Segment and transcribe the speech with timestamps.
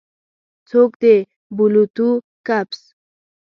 [0.69, 1.03] څوک د
[1.55, 2.09] بلوطو
[2.47, 2.81] کپس